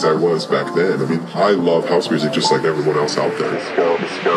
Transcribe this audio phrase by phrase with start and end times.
[0.00, 1.02] as I was back then.
[1.02, 3.50] I mean, I love house music just like everyone else out there.
[3.50, 4.29] Let's go, let's go.